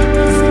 [0.00, 0.49] Lord.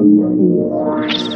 [0.00, 1.29] 生而灭。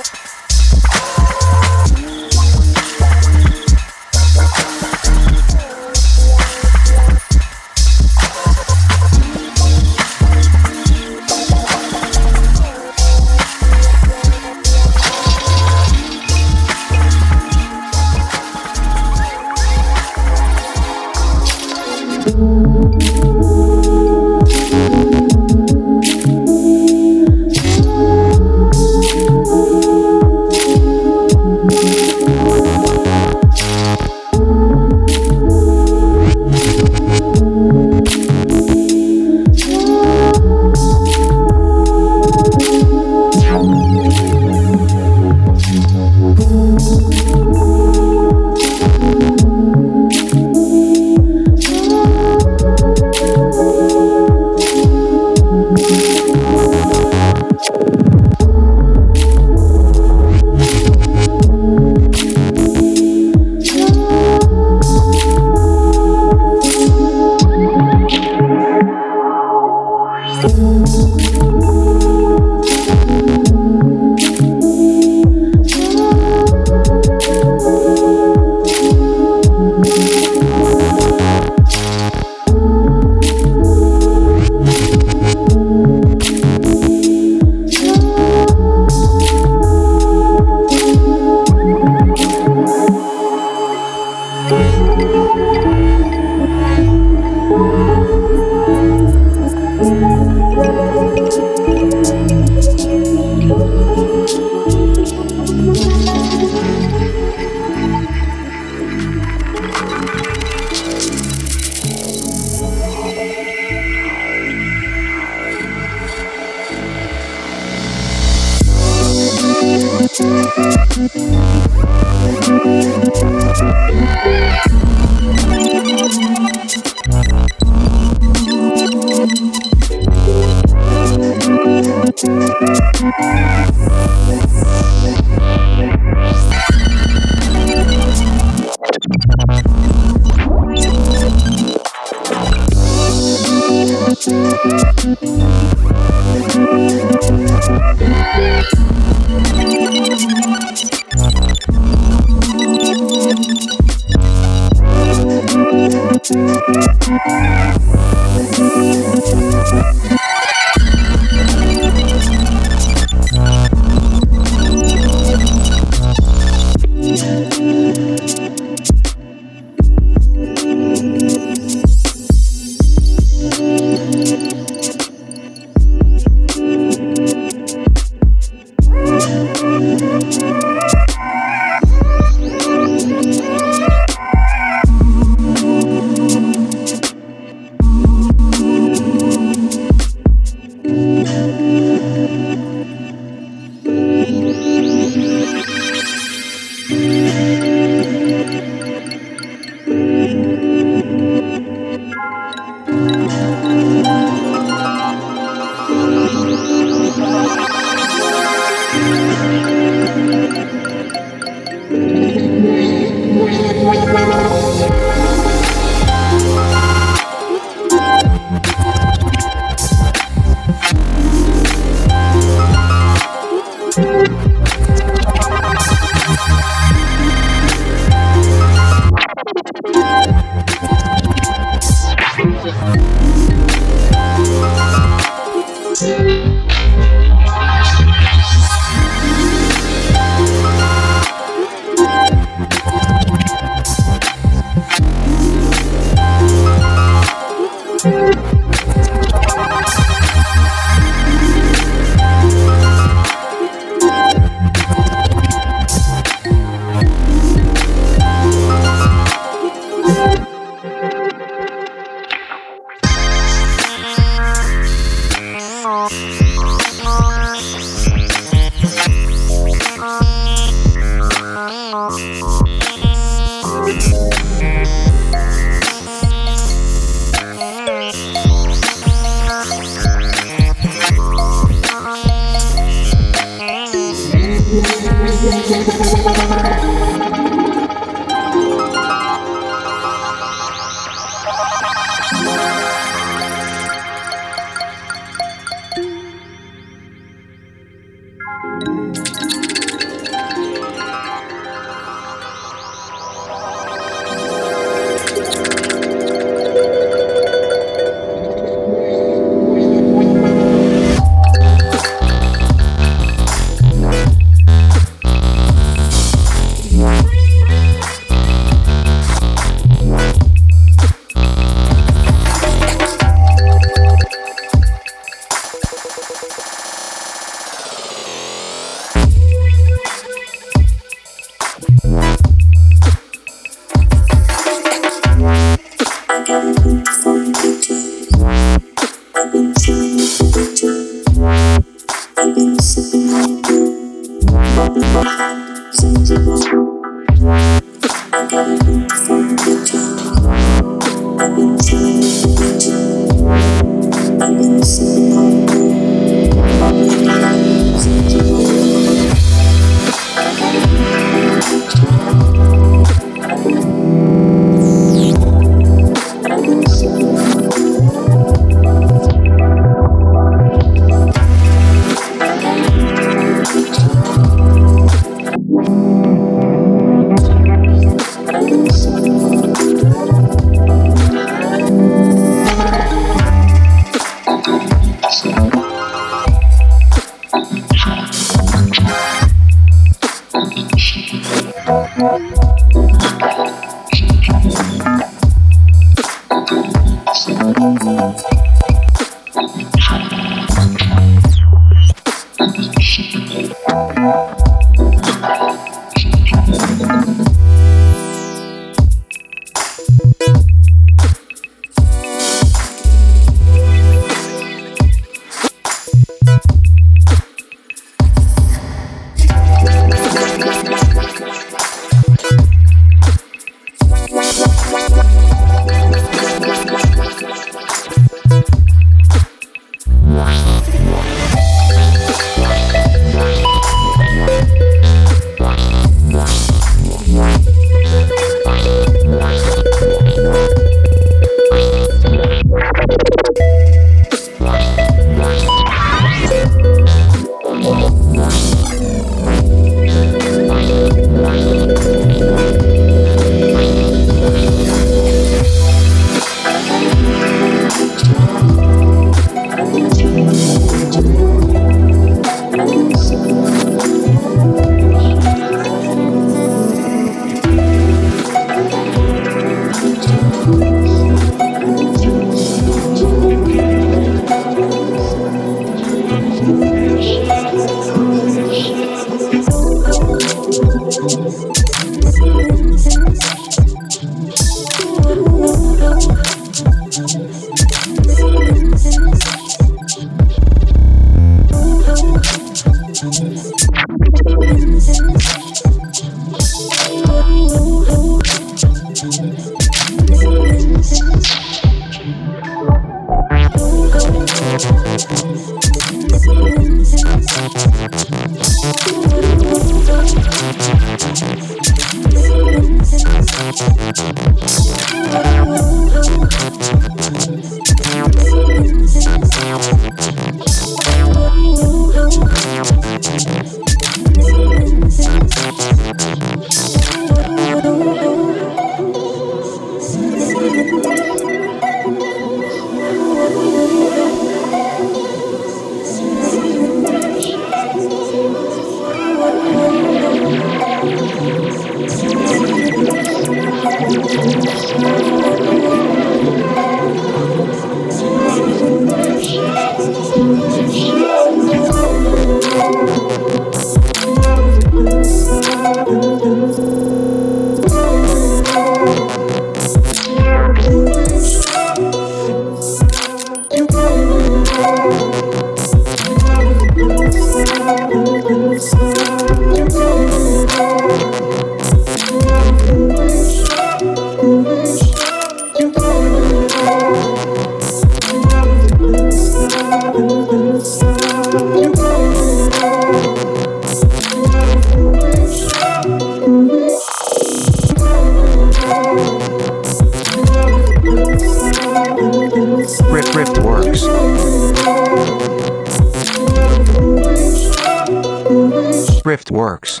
[599.60, 600.00] works.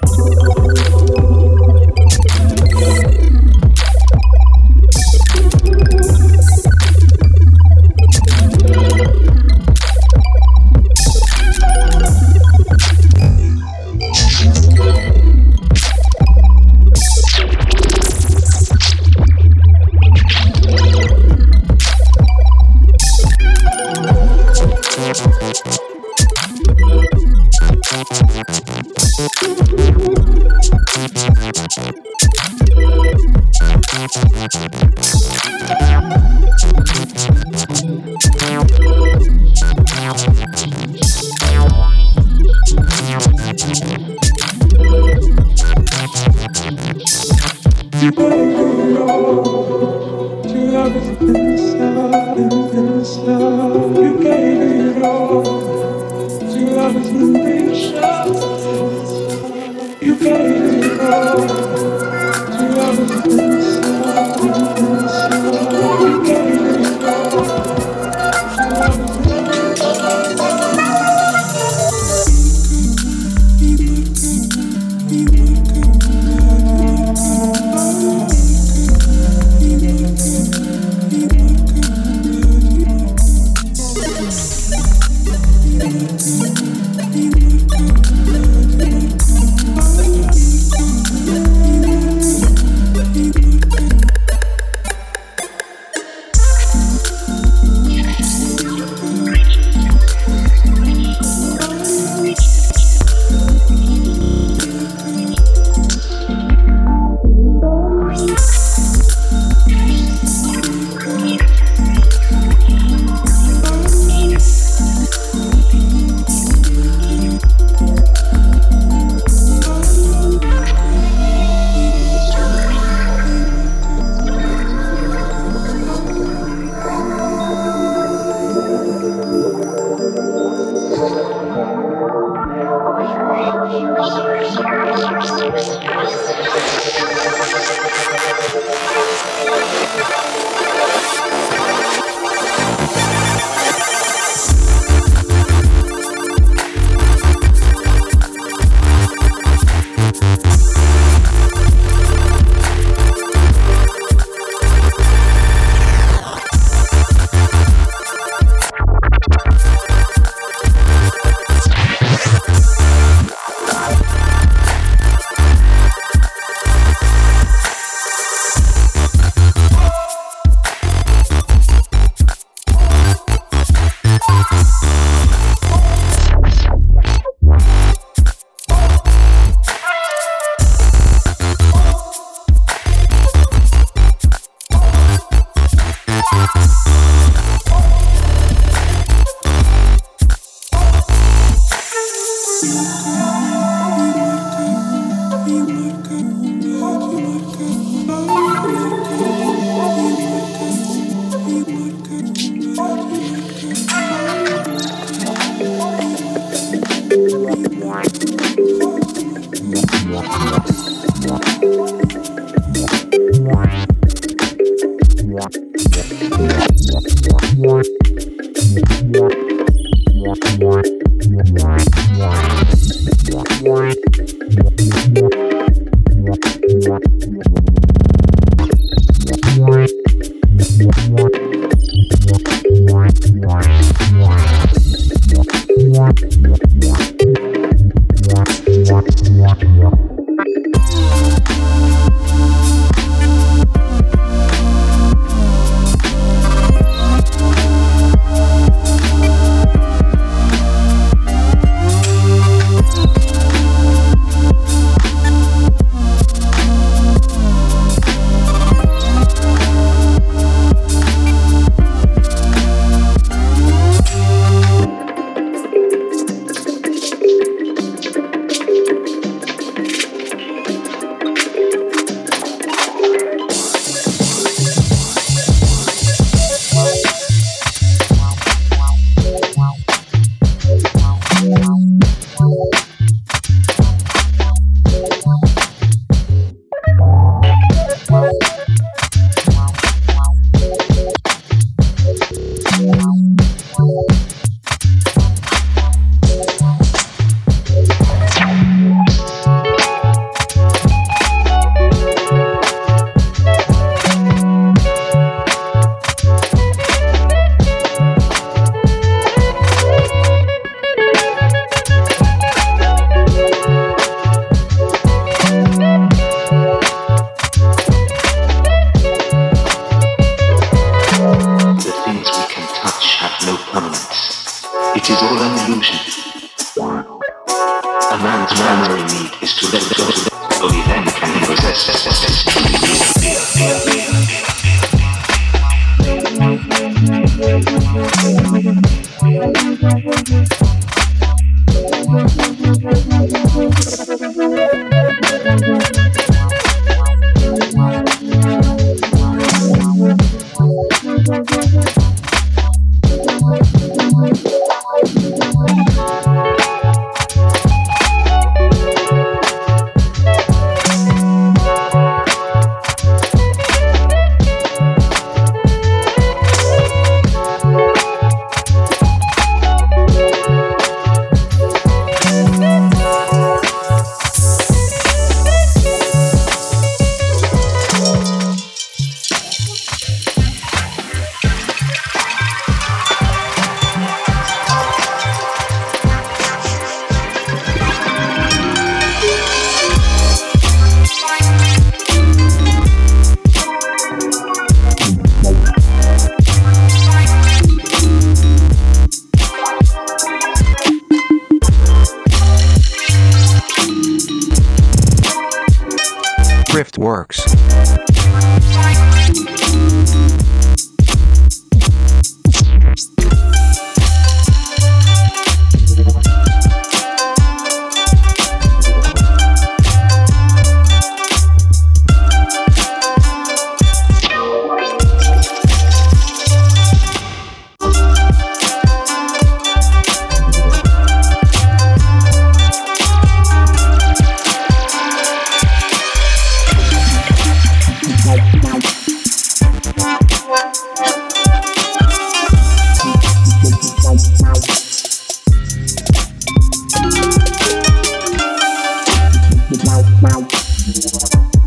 [450.22, 451.59] Música